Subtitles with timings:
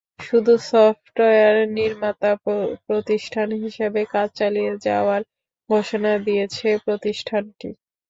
[0.25, 2.31] শুধু সফটওয়্যার নির্মাতা
[2.87, 5.21] প্রতিষ্ঠান হিসেবে কাজ চালিয়ে যাওয়ার
[5.69, 7.69] ঘোষণা দিয়েছে প্রতিষ্ঠানটি।